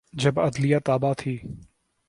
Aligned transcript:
جب 0.13 0.39
عدلیہ 0.39 0.77
تابع 0.85 1.13
تھی۔ 1.13 1.37